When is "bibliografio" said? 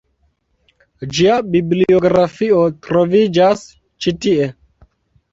1.55-2.61